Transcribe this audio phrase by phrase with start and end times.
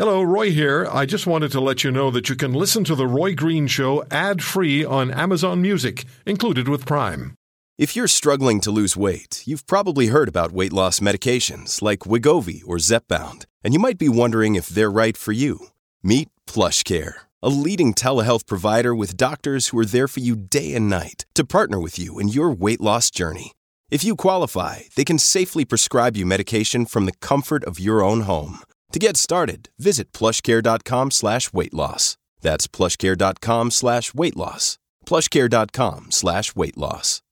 [0.00, 0.88] Hello, Roy here.
[0.90, 3.66] I just wanted to let you know that you can listen to The Roy Green
[3.66, 7.34] Show ad free on Amazon Music, included with Prime.
[7.76, 12.62] If you're struggling to lose weight, you've probably heard about weight loss medications like Wegovy
[12.66, 15.66] or Zepbound, and you might be wondering if they're right for you.
[16.02, 17.12] Meet PlushCare,
[17.42, 21.44] a leading telehealth provider with doctors who are there for you day and night to
[21.44, 23.52] partner with you in your weight loss journey.
[23.90, 28.22] If you qualify, they can safely prescribe you medication from the comfort of your own
[28.22, 28.60] home.
[28.92, 32.16] To get started, visit plushcare.com slash weight loss.
[32.40, 34.78] That's plushcare.com slash weight loss.
[35.06, 37.22] Plushcare.com slash weight loss.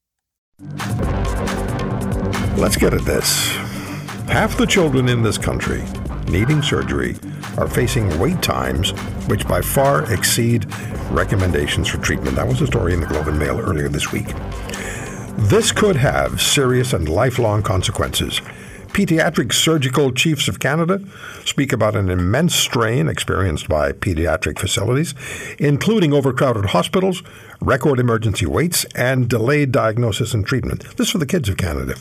[2.56, 3.48] Let's get at this.
[4.28, 5.83] Half the children in this country
[6.28, 7.16] needing surgery
[7.56, 8.91] are facing wait times
[9.28, 10.66] which by far exceed
[11.11, 12.36] recommendations for treatment.
[12.36, 14.27] That was a story in the Globe and Mail earlier this week.
[15.38, 18.41] This could have serious and lifelong consequences.
[18.88, 21.01] Pediatric Surgical Chiefs of Canada
[21.45, 25.14] speak about an immense strain experienced by pediatric facilities,
[25.59, 27.22] including overcrowded hospitals,
[27.61, 30.97] record emergency waits, and delayed diagnosis and treatment.
[30.97, 31.94] This for the kids of Canada.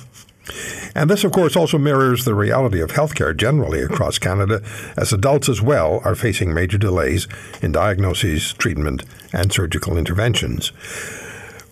[0.96, 4.62] And this, of course, also mirrors the reality of healthcare generally across Canada,
[4.96, 7.28] as adults as well are facing major delays
[7.62, 10.72] in diagnoses, treatment, and surgical interventions.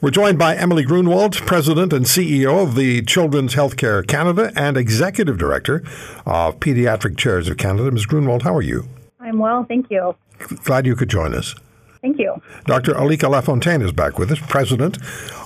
[0.01, 5.37] We're joined by Emily Gruenwoldt, President and CEO of the Children's Healthcare Canada and Executive
[5.37, 5.83] Director
[6.25, 7.89] of Pediatric Chairs of Canada.
[7.89, 8.05] Ms.
[8.05, 8.87] Gruenwoldt, how are you?
[9.21, 10.15] I'm well, thank you.
[10.65, 11.55] Glad you could join us.
[12.01, 12.39] Thank you.
[12.65, 12.93] Dr.
[12.93, 14.97] Alika Lafontaine is back with us, President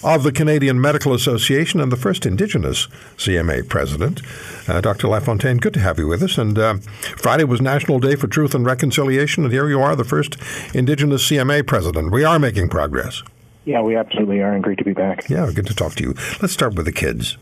[0.03, 4.21] of the Canadian Medical Association and the first Indigenous CMA President.
[4.67, 5.07] Uh, Dr.
[5.07, 6.37] Lafontaine, good to have you with us.
[6.37, 6.77] And uh,
[7.17, 10.35] Friday was National Day for Truth and Reconciliation, and here you are, the first
[10.73, 12.11] Indigenous CMA President.
[12.11, 13.23] We are making progress.
[13.69, 15.29] Yeah, we absolutely are, and great to be back.
[15.29, 16.15] Yeah, good to talk to you.
[16.41, 17.37] Let's start with the kids.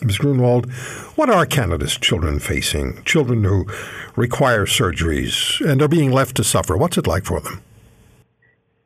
[0.00, 0.18] Ms.
[0.18, 0.70] Gruenwoldt,
[1.18, 3.02] what are Canada's children facing?
[3.02, 3.66] Children who
[4.14, 6.76] require surgeries and are being left to suffer.
[6.76, 7.64] What's it like for them?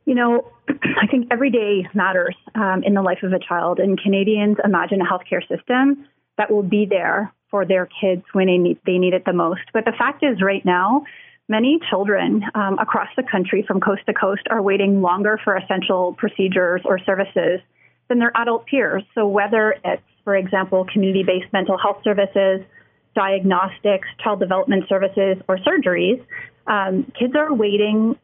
[0.05, 4.01] You know, I think every day matters um, in the life of a child, and
[4.01, 6.07] Canadians imagine a healthcare system
[6.39, 9.61] that will be there for their kids when they need, they need it the most.
[9.71, 11.03] But the fact is, right now,
[11.47, 16.13] Many children um, across the country from coast to coast are waiting longer for essential
[16.17, 17.59] procedures or services
[18.07, 19.03] than their adult peers.
[19.13, 22.61] So, whether it's, for example, community based mental health services,
[23.15, 26.23] diagnostics, child development services, or surgeries,
[26.65, 28.17] um, kids are waiting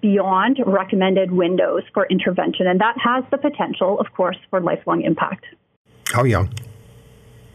[0.00, 2.68] beyond recommended windows for intervention.
[2.68, 5.44] And that has the potential, of course, for lifelong impact.
[6.12, 6.52] How young?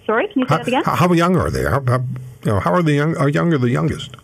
[0.05, 0.83] Sorry, can you say how, that again?
[0.83, 1.63] How young are they?
[1.63, 1.99] How, how,
[2.43, 3.15] you know, how are the young?
[3.15, 4.17] Are younger the youngest?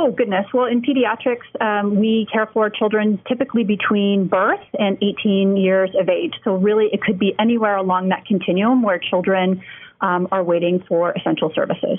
[0.00, 0.46] Oh, goodness.
[0.54, 6.08] Well, in pediatrics, um, we care for children typically between birth and 18 years of
[6.08, 6.34] age.
[6.44, 9.60] So, really, it could be anywhere along that continuum where children
[10.00, 11.98] um, are waiting for essential services.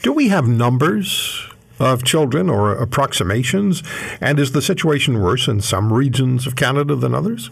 [0.00, 1.46] Do we have numbers
[1.78, 3.82] of children or approximations?
[4.22, 7.50] And is the situation worse in some regions of Canada than others?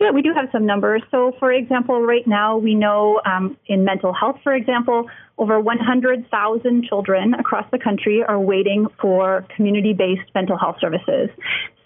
[0.00, 1.02] Yeah, we do have some numbers.
[1.10, 6.84] So, for example, right now we know um, in mental health, for example, over 100,000
[6.84, 11.30] children across the country are waiting for community based mental health services.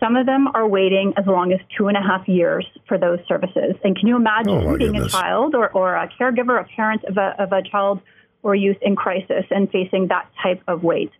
[0.00, 3.18] Some of them are waiting as long as two and a half years for those
[3.28, 3.74] services.
[3.84, 5.12] And can you imagine oh, being goodness.
[5.12, 8.00] a child or, or a caregiver, a parent of a, of a child
[8.42, 11.10] or youth in crisis and facing that type of wait?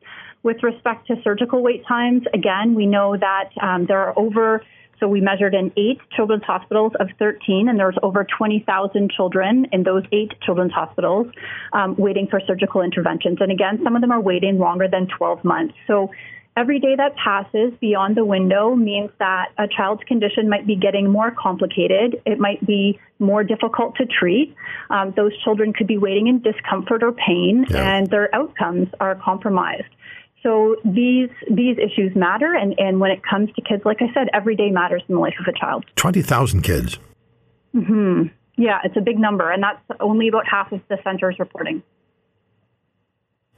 [0.43, 4.63] With respect to surgical wait times, again, we know that um, there are over
[5.01, 9.83] so we measured in eight children's hospitals of 13, and there's over 20,000 children in
[9.83, 11.27] those eight children's hospitals
[11.73, 13.39] um, waiting for surgical interventions.
[13.41, 15.75] And again, some of them are waiting longer than 12 months.
[15.87, 16.11] So
[16.57, 21.09] every day that passes beyond the window means that a child's condition might be getting
[21.09, 22.21] more complicated.
[22.27, 24.55] It might be more difficult to treat.
[24.91, 27.97] Um, those children could be waiting in discomfort or pain, Yeah.
[27.97, 29.89] and their outcomes are compromised.
[30.43, 34.29] So these these issues matter, and, and when it comes to kids, like I said,
[34.33, 35.85] every day matters in the life of a child.
[35.97, 36.99] 20,000 kids.
[37.73, 38.25] Hmm.
[38.57, 41.83] Yeah, it's a big number, and that's only about half of the center's reporting.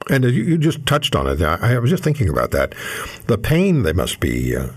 [0.09, 1.41] And you, you just touched on it.
[1.41, 2.73] I, I was just thinking about that.
[3.27, 4.67] The pain they must be uh,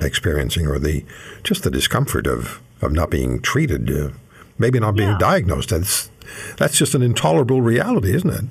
[0.00, 1.04] experiencing, or the
[1.44, 4.10] just the discomfort of, of not being treated, uh,
[4.58, 5.18] maybe not being Yeah.
[5.18, 5.70] diagnosed.
[5.70, 6.10] That's
[6.56, 8.44] that's just an intolerable reality, isn't it?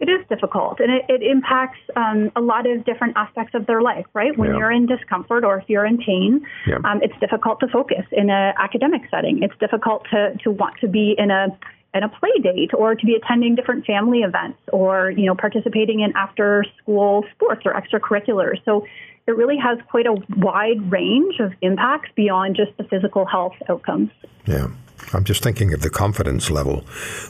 [0.00, 3.82] It is difficult, and it, it impacts um, a lot of different aspects of their
[3.82, 4.06] life.
[4.14, 4.58] Right, when Yeah.
[4.58, 6.78] you're in discomfort or if you're in pain, Yeah.
[6.84, 9.42] um, it's difficult to focus in an academic setting.
[9.42, 11.48] It's difficult to to want to be in a
[11.92, 16.00] in a play date or to be attending different family events or you know participating
[16.00, 18.58] in after school sports or extracurriculars.
[18.64, 18.86] So
[19.26, 24.10] it really has quite a wide range of impacts beyond just the physical health outcomes.
[24.46, 24.68] Yeah.
[25.12, 26.84] I'm just thinking of the confidence level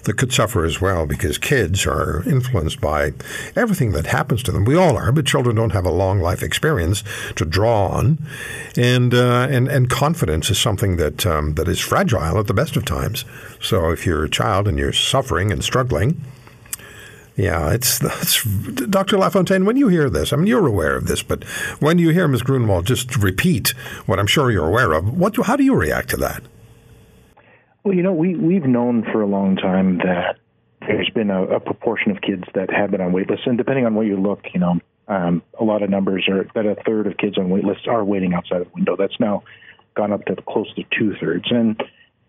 [0.04, 3.12] that could suffer as well because kids are influenced by
[3.56, 4.64] everything that happens to them.
[4.64, 7.02] We all are, but children don't have a long life experience
[7.36, 8.18] to draw on,
[8.76, 12.76] and uh, and and confidence is something that um, that is fragile at the best
[12.76, 13.24] of times.
[13.60, 16.20] So if you're a child and you're suffering and struggling.
[17.36, 19.16] Yeah, it's that's Dr.
[19.16, 19.64] Lafontaine.
[19.64, 21.44] When you hear this, I mean, you're aware of this, but
[21.78, 22.42] when you hear Ms.
[22.42, 23.68] Gruenwoldt just repeat
[24.04, 26.42] what I'm sure you're aware of, what how do you react to that?
[27.82, 30.36] Well, you know, we we've known for a long time that
[30.80, 33.86] there's been a, a proportion of kids that have been on wait lists, and depending
[33.86, 37.06] on where you look, you know, um, a lot of numbers are that a third
[37.06, 38.96] of kids on wait lists are waiting outside of the window.
[38.96, 39.44] That's now
[39.94, 41.46] gone up to close to two thirds.
[41.50, 41.82] And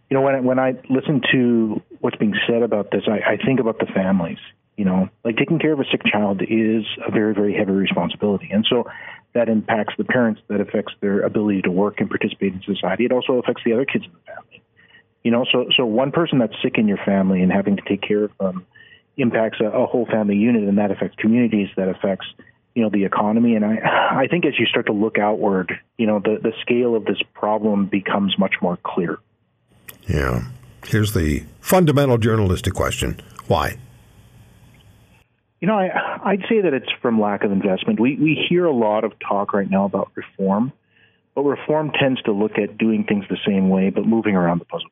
[0.09, 3.59] you know, when when I listen to what's being said about this, I, I think
[3.59, 4.39] about the families.
[4.77, 8.49] You know, like taking care of a sick child is a very very heavy responsibility,
[8.51, 8.89] and so
[9.33, 10.41] that impacts the parents.
[10.47, 13.05] That affects their ability to work and participate in society.
[13.05, 14.60] It also affects the other kids in the family.
[15.23, 18.01] You know, so so one person that's sick in your family and having to take
[18.01, 18.65] care of them
[19.17, 21.69] impacts a, a whole family unit, and that affects communities.
[21.77, 22.25] That affects
[22.75, 23.55] you know the economy.
[23.55, 26.95] And I I think as you start to look outward, you know, the the scale
[26.95, 29.19] of this problem becomes much more clear.
[30.07, 30.45] Yeah.
[30.87, 33.77] Here's the fundamental journalistic question: Why?
[35.59, 37.99] You know, I, I'd say that it's from lack of investment.
[37.99, 40.73] We we hear a lot of talk right now about reform,
[41.35, 44.65] but reform tends to look at doing things the same way, but moving around the
[44.65, 44.89] puzzle.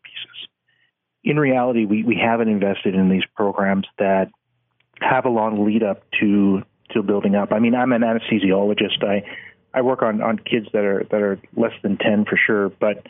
[1.24, 4.32] In reality, we, we haven't invested in these programs that
[5.02, 7.52] have a long lead up to to building up.
[7.52, 9.04] I mean, I'm an anesthesiologist.
[9.04, 9.24] I
[9.74, 13.06] I work on, on kids that are that are less than ten for sure, but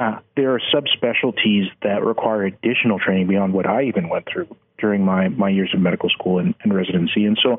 [0.00, 4.48] uh, there are subspecialties that require additional training beyond what I even went through
[4.78, 7.26] during my, my years of medical school and, and residency.
[7.26, 7.58] And so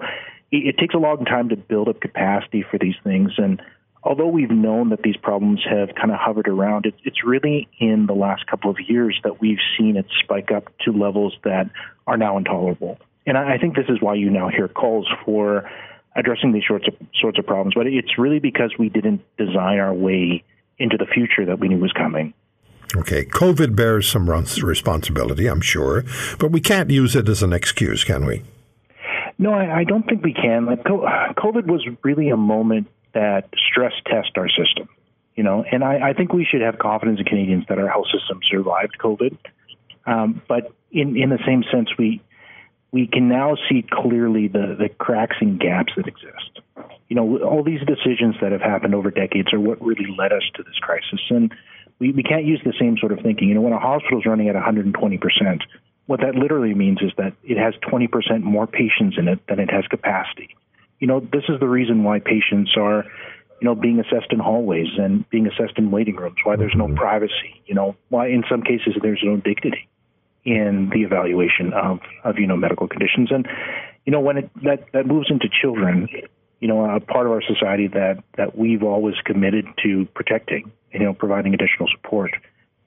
[0.51, 3.31] it, it takes a long time to build up capacity for these things.
[3.37, 3.61] And
[4.03, 8.07] although we've known that these problems have kind of hovered around, it, it's really in
[8.07, 11.69] the last couple of years that we've seen it spike up to levels that
[12.07, 12.97] are now intolerable.
[13.25, 15.69] And I, I think this is why you now hear calls for
[16.15, 17.73] addressing these sorts of sorts of problems.
[17.75, 20.43] But it's really because we didn't design our way
[20.77, 22.33] into the future that we knew was coming.
[22.95, 26.03] Okay, COVID bears some responsibility, I'm sure,
[26.39, 28.43] but we can't use it as an excuse, can we?
[29.37, 30.65] No, I, I don't think we can.
[30.65, 34.87] Like, COVID was really a moment that stress test our system.
[35.35, 38.07] You know, and I, I think we should have confidence in Canadians that our health
[38.11, 39.37] system survived COVID.
[40.05, 42.21] Um, but in in the same sense, we
[42.91, 46.59] we can now see clearly the the cracks and gaps that exist.
[47.07, 50.43] You know, all these decisions that have happened over decades are what really led us
[50.55, 51.53] to this crisis, and
[51.99, 53.47] we, we can't use the same sort of thinking.
[53.47, 55.63] You know, when a hospital is running at 120 percent,
[56.07, 59.59] what that literally means is that it has 20 percent more patients in it than
[59.59, 60.55] it has capacity
[61.01, 63.03] you know, this is the reason why patients are,
[63.59, 66.85] you know, being assessed in hallways and being assessed in waiting rooms, why there's no
[66.85, 66.95] mm-hmm.
[66.95, 69.89] privacy, you know, why in some cases there's no dignity
[70.45, 73.31] in the evaluation of, of you know, medical conditions.
[73.31, 73.47] And,
[74.05, 76.07] you know, when it, that, that moves into children,
[76.59, 80.99] you know, a part of our society that, that we've always committed to protecting, you
[80.99, 82.31] know, providing additional support,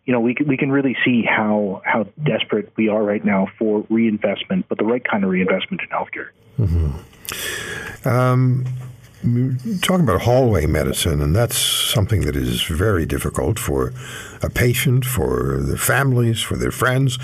[0.04, 3.48] you know, we can, we can really see how, how desperate we are right now
[3.58, 6.28] for reinvestment, but the right kind of reinvestment in healthcare.
[6.58, 6.98] Mm-hmm.
[8.04, 8.66] Um,
[9.80, 13.92] talking about hallway medicine, and that's something that is very difficult for
[14.42, 17.16] a patient, for their families, for their friends,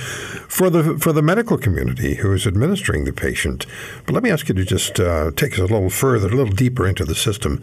[0.49, 3.67] for the for the medical community who is administering the patient.
[4.07, 6.55] But let me ask you to just uh, take us a little further, a little
[6.55, 7.63] deeper into the system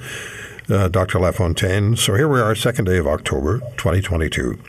[0.69, 1.19] uh, Dr.
[1.19, 1.97] Lafontaine.
[1.97, 4.59] So here we are, second day of October, 2022.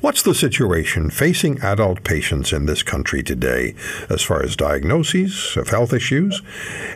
[0.00, 3.74] What's the situation facing adult patients in this country today
[4.08, 6.42] as far as diagnoses of health issues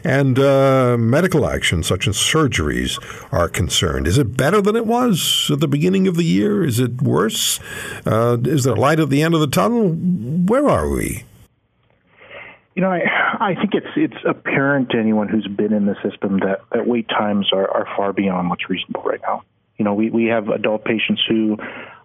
[0.05, 4.07] and uh, medical actions such as surgeries are concerned?
[4.07, 6.65] Is it better than it was at the beginning of the year?
[6.65, 7.61] Is it worse?
[8.05, 9.91] Uh, is there light at the end of the tunnel?
[9.91, 11.25] Where are we?
[12.75, 13.01] You know, I
[13.41, 17.09] I think it's it's apparent to anyone who's been in the system that that wait
[17.09, 19.43] times are are far beyond what's reasonable right now.
[19.79, 21.57] You know, we we have adult patients who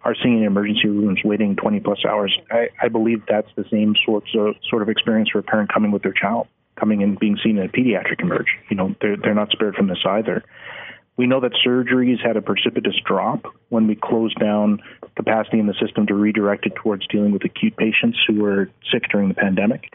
[0.03, 2.35] are seeing in emergency rooms waiting 20 plus hours.
[2.49, 5.91] I, I believe that's the same sorts of sort of experience for a parent coming
[5.91, 6.47] with their child,
[6.79, 8.47] coming and being seen in a pediatric emerge.
[8.69, 10.43] You know, they're they're not spared from this either.
[11.17, 14.81] We know that surgeries had a precipitous drop when we closed down
[15.15, 19.03] capacity in the system to redirect it towards dealing with acute patients who were sick
[19.11, 19.91] during the pandemic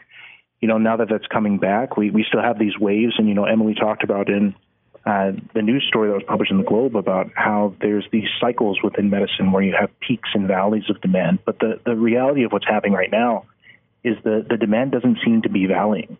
[0.63, 3.15] you know, now that that's coming back, we, we still have these waves.
[3.19, 4.55] And, you know, Emily talked about in
[5.05, 8.79] uh, the news story that was published in the Globe about how there's these cycles
[8.83, 11.41] within medicine where you have peaks and valleys of demand.
[11.45, 13.47] But the, the reality of what's happening right now
[14.05, 16.17] is the, the demand doesn't seem to be valleying.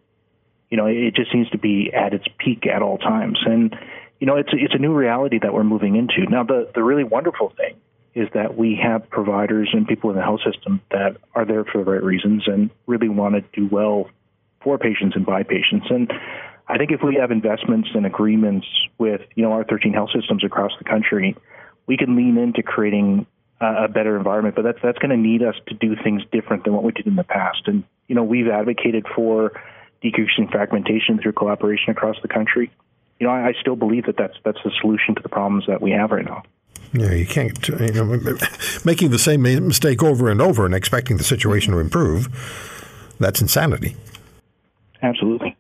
[0.71, 3.39] You know, it just seems to be at its peak at all times.
[3.47, 3.77] And,
[4.19, 6.29] you know, it's, it's a new reality that we're moving into.
[6.29, 7.77] Now, the, the really wonderful thing
[8.15, 11.85] is that we have providers and people in the health system that are there for
[11.85, 14.09] the right reasons and really want to do well
[14.63, 15.87] for patients and by patients.
[15.91, 16.13] And
[16.69, 18.67] I think if we have investments and agreements
[18.99, 21.37] with you know our 13 health systems across the country,
[21.87, 23.27] we can lean into creating
[23.61, 24.57] a better environment.
[24.57, 27.07] But that's that's going to need us to do things different than what we did
[27.07, 27.63] in the past.
[27.67, 29.53] And you know we've advocated for
[30.01, 32.71] decreasing fragmentation through collaboration across the country.
[33.21, 35.83] You know I, I still believe that that's that's the solution to the problems that
[35.83, 36.43] we have right now.
[36.95, 38.05] Yeah, you can't, you know,
[38.85, 42.29] making the same mistake over and over and expecting the situation to improve,
[43.19, 43.97] that's insanity.
[45.03, 45.57] Absolutely.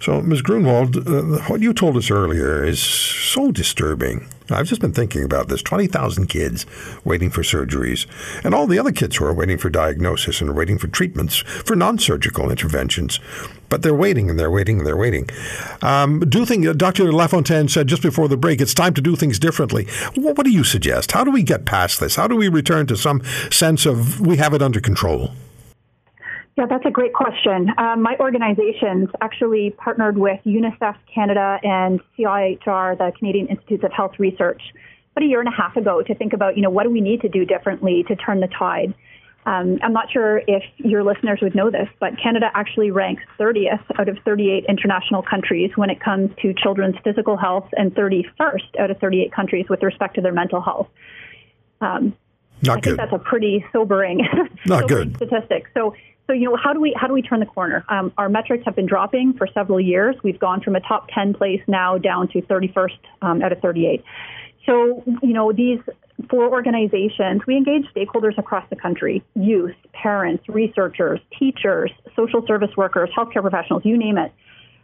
[0.00, 0.42] So, Ms.
[0.42, 4.28] Gruenwoldt, uh, what you told us earlier is so disturbing.
[4.50, 6.66] I've just been thinking about this 20,000 kids
[7.04, 8.06] waiting for surgeries,
[8.44, 11.74] and all the other kids who are waiting for diagnosis and waiting for treatments for
[11.74, 13.18] non surgical interventions.
[13.68, 15.28] But they're waiting and they're waiting and they're waiting.
[15.82, 17.10] Um, do think, uh, Dr.
[17.10, 19.88] Lafontaine said just before the break, it's time to do things differently.
[20.14, 21.12] What, what do you suggest?
[21.12, 22.14] How do we get past this?
[22.14, 25.32] How do we return to some sense of we have it under control?
[26.56, 27.68] Yeah, that's a great question.
[27.76, 34.12] Um, my organizations actually partnered with UNICEF Canada and CIHR, the Canadian Institutes of Health
[34.18, 34.62] Research,
[35.12, 37.02] about a year and a half ago to think about, you know, what do we
[37.02, 38.94] need to do differently to turn the tide.
[39.44, 43.82] Um, I'm not sure if your listeners would know this, but Canada actually ranks 30th
[43.98, 48.90] out of 38 international countries when it comes to children's physical health and 31st out
[48.90, 50.88] of 38 countries with respect to their mental health.
[51.82, 52.16] Um,
[52.62, 52.84] not I good.
[52.84, 54.26] think that's a pretty sobering,
[54.66, 55.16] Not sobering good.
[55.28, 55.66] statistic.
[55.74, 55.94] So
[56.26, 57.84] so, you know, how do we how do we turn the corner?
[57.88, 60.16] Um, our metrics have been dropping for several years.
[60.24, 64.02] We've gone from a top 10 place now down to 31st um, out of 38.
[64.66, 65.78] So, you know, these
[66.28, 73.08] four organizations, we engage stakeholders across the country: youth, parents, researchers, teachers, social service workers,
[73.16, 74.32] healthcare professionals, you name it.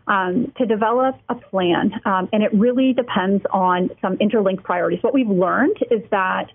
[0.05, 5.01] Um, to develop a plan, um, and it really depends on some interlinked priorities.
[5.01, 6.47] What we've learned is that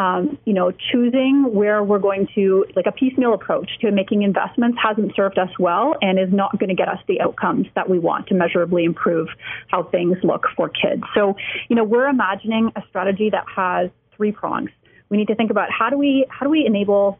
[0.00, 4.78] um, you know, choosing where we're going to, like a piecemeal approach to making investments
[4.82, 7.98] hasn't served us well and is not going to get us the outcomes that we
[7.98, 9.28] want to measurably improve
[9.68, 11.02] how things look for kids.
[11.14, 11.36] So,
[11.68, 14.70] you know, we're imagining a strategy that has three prongs.
[15.10, 17.18] We need to think about how do we how do we enable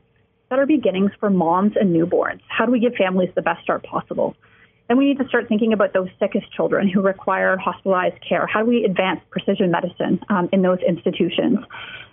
[0.48, 2.40] better beginnings for moms and newborns?
[2.48, 4.36] How do we give families the best start possible?
[4.88, 8.46] Then we need to start thinking about those sickest children who require hospitalized care.
[8.46, 11.58] How do we advance precision medicine um, in those institutions?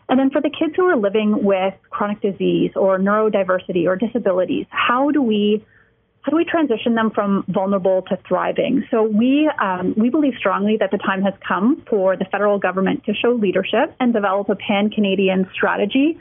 [0.09, 4.65] And then for the kids who are living with chronic disease or neurodiversity or disabilities,
[4.69, 5.65] how do we
[6.21, 8.83] how do we transition them from vulnerable to thriving?
[8.91, 13.05] So we um, we believe strongly that the time has come for the federal government
[13.05, 16.19] to show leadership and develop a pan Canadian strategy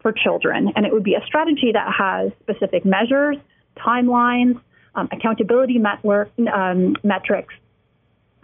[0.00, 3.36] for children, and it would be a strategy that has specific measures,
[3.78, 4.60] timelines,
[4.94, 7.54] um, accountability network, um, metrics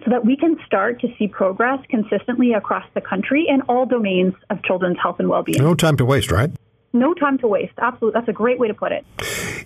[0.05, 4.35] so that we can start to see progress consistently across the country in all domains
[4.51, 5.63] of children's health and well-being.
[5.63, 6.51] No time to waste, right?
[6.93, 7.73] No time to waste.
[7.79, 8.19] Absolutely.
[8.19, 9.05] That's a great way to put it.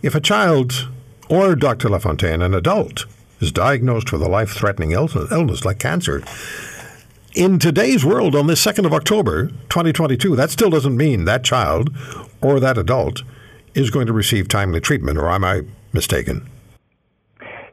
[0.03, 0.89] If a child
[1.29, 1.89] or Dr.
[1.89, 3.07] LaFontaine, an adult,
[3.41, 6.23] is diagnosed with a life-threatening illness like cancer,
[7.35, 11.95] in today's world, on this 2nd of October, 2022, that still doesn't mean that child
[12.41, 13.23] or that adult
[13.75, 15.63] is going to receive timely treatment, or am I
[15.93, 16.49] mistaken?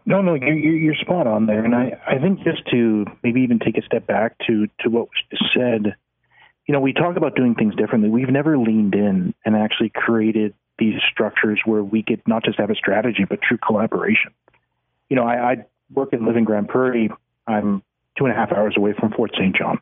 [0.05, 1.63] No, no, you're, you're spot on there.
[1.63, 5.07] And I, I think just to maybe even take a step back to, to what
[5.07, 5.95] was just said,
[6.67, 8.09] you know, we talk about doing things differently.
[8.09, 12.69] We've never leaned in and actually created these structures where we could not just have
[12.69, 14.33] a strategy, but true collaboration.
[15.09, 17.09] You know, I, I work and live in Grande Prairie.
[17.47, 17.83] I'm
[18.17, 19.55] two and a half hours away from Fort St.
[19.55, 19.79] John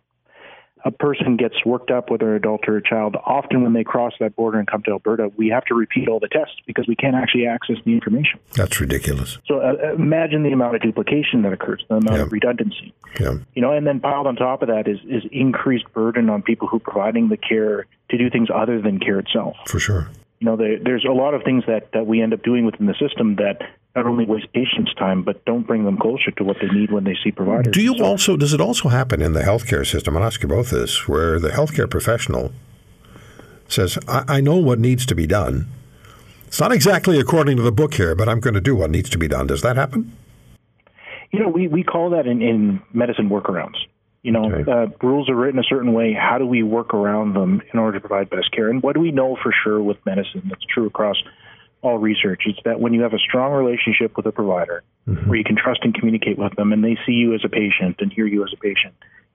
[0.83, 4.13] a person gets worked up, whether an adult or a child, often when they cross
[4.19, 6.95] that border and come to Alberta, we have to repeat all the tests because we
[6.95, 8.39] can't actually access the information.
[8.53, 9.37] That's ridiculous.
[9.45, 12.23] So uh, imagine the amount of duplication that occurs, the amount yeah.
[12.23, 12.93] of redundancy.
[13.19, 13.35] Yeah.
[13.53, 16.67] You know, and then piled on top of that is is increased burden on people
[16.67, 19.55] who are providing the care to do things other than care itself.
[19.67, 20.09] For sure.
[20.39, 22.87] You know, there, there's a lot of things that, that we end up doing within
[22.87, 23.61] the system that
[23.95, 27.03] not only waste patients' time, but don't bring them closer to what they need when
[27.03, 27.73] they see providers.
[27.73, 30.15] Do you so, also does it also happen in the healthcare system?
[30.15, 32.51] I'll ask you both this, where the healthcare professional
[33.67, 35.67] says, I, I know what needs to be done.
[36.47, 39.09] It's not exactly according to the book here, but I'm going to do what needs
[39.11, 39.47] to be done.
[39.47, 40.15] Does that happen?
[41.31, 43.77] You know, we, we call that in, in medicine workarounds.
[44.21, 44.69] You know, okay.
[44.69, 46.13] uh, rules are written a certain way.
[46.13, 48.69] How do we work around them in order to provide best care?
[48.69, 51.15] And what do we know for sure with medicine that's true across
[51.81, 52.43] all research.
[52.45, 55.29] It's that when you have a strong relationship with a provider, mm-hmm.
[55.29, 57.97] where you can trust and communicate with them, and they see you as a patient
[57.99, 58.93] and hear you as a patient,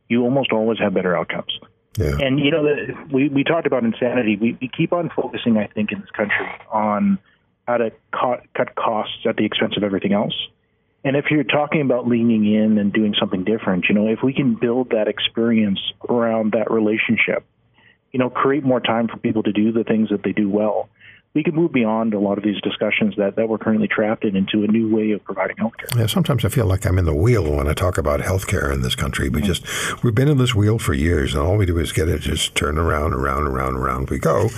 [0.08, 1.58] you almost always have better outcomes.
[1.98, 2.16] Yeah.
[2.20, 4.36] And you know, the, we we talked about insanity.
[4.36, 7.18] We, we keep on focusing, I think, in this country on
[7.66, 10.34] how to cut, cut costs at the expense of everything else.
[11.04, 14.32] And if you're talking about leaning in and doing something different, you know, if we
[14.32, 17.44] can build that experience around that relationship,
[18.12, 20.88] you know, create more time for people to do the things that they do well
[21.36, 24.34] we can move beyond a lot of these discussions that, that we're currently trapped in
[24.34, 25.94] into a new way of providing healthcare.
[25.94, 28.80] Yeah, sometimes I feel like I'm in the wheel when I talk about healthcare in
[28.80, 29.28] this country.
[29.28, 29.62] We just
[30.02, 32.54] we've been in this wheel for years, and all we do is get it just
[32.54, 34.48] turn around, around, around, around we go.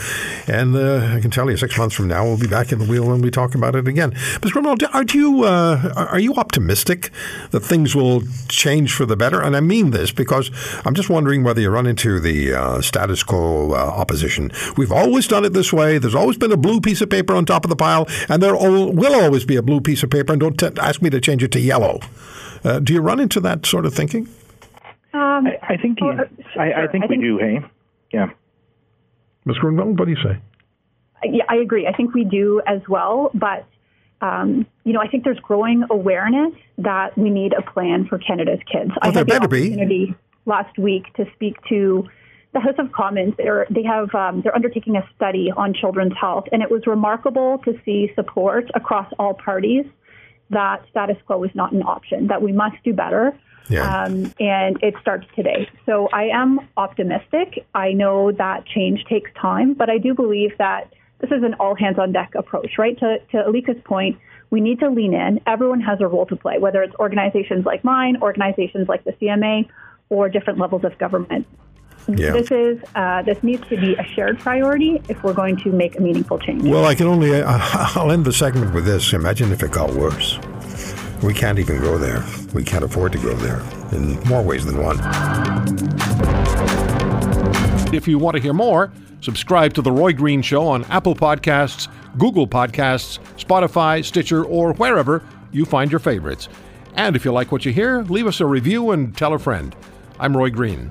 [0.47, 2.85] And uh, I can tell you, six months from now, we'll be back in the
[2.85, 4.13] wheel and we talk about it again.
[4.13, 4.55] Mr.
[4.55, 7.11] Ronald, are you uh, are you optimistic
[7.51, 9.43] that things will change for the better?
[9.43, 10.53] And I mean this because
[10.85, 14.53] I'm just wondering whether you run into the uh, status quo uh, opposition.
[14.77, 15.99] We've always done it this way.
[15.99, 18.55] There's always been a blue piece of paper on top of the pile, and there
[18.55, 21.43] will always be a blue piece of paper, and don't t- ask me to change
[21.43, 21.99] it to yellow.
[22.63, 24.29] Uh, do you run into that sort of thinking?
[25.15, 26.13] Um, I, I, think you,
[26.59, 27.39] I, I, think I, we think, do.
[27.39, 27.61] Hey,
[28.13, 28.27] yeah.
[29.47, 29.57] Ms.
[29.63, 30.39] Gruenwoldt, what do you say?
[31.25, 31.87] Yeah, I agree.
[31.87, 33.67] I think we do as well, but
[34.21, 38.61] um, you know, I think there's growing awareness that we need a plan for Canada's
[38.71, 38.91] kids.
[38.91, 40.15] Well, I had the opportunity be.
[40.45, 42.07] last week to speak to
[42.53, 46.45] the House of Commons, they're, they have um, they're undertaking a study on children's health,
[46.51, 49.85] and it was remarkable to see support across all parties
[50.51, 53.39] that status quo is not an option, that we must do better.
[53.69, 54.05] Yeah.
[54.05, 55.69] Um, and it starts today.
[55.85, 57.67] So I am optimistic.
[57.75, 61.75] I know that change takes time, but I do believe that this is an all
[61.75, 62.99] hands on deck approach, right?
[62.99, 64.19] To, to Alika's point,
[64.51, 65.41] we need to lean in.
[65.47, 69.69] Everyone has a role to play, whether it's organizations like mine, organizations like the CMA,
[70.09, 71.47] or different levels of government.
[72.09, 72.33] Yeah.
[72.33, 75.99] This is uh, this needs to be a shared priority if we're going to make
[75.99, 76.63] a meaningful change.
[76.63, 77.45] Well, I can only uh,
[77.95, 79.13] I'll end the segment with this.
[79.13, 80.39] Imagine if it got worse.
[81.23, 82.25] We can't even go there.
[82.55, 83.61] We can't afford to go there
[83.93, 84.99] in more ways than one.
[87.93, 91.89] If you want to hear more, subscribe to The Roy Green Show on Apple Podcasts,
[92.19, 96.49] Google Podcasts, Spotify, Stitcher, or wherever you find your favorites.
[96.95, 99.75] And if you like what you hear, leave us a review and tell a friend.
[100.21, 100.91] I'm Roy Green.